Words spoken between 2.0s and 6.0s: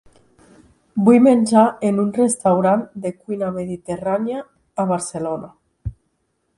un restaurant de cuina mediterrània a Barcelona.